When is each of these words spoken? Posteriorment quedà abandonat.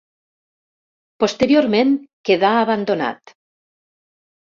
Posteriorment 1.25 1.93
quedà 2.31 2.57
abandonat. 2.65 3.39